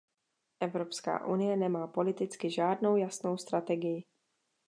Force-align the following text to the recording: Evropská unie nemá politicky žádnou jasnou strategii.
Evropská 0.59 1.25
unie 1.25 1.57
nemá 1.57 1.87
politicky 1.87 2.49
žádnou 2.51 2.95
jasnou 2.95 3.37
strategii. 3.37 4.03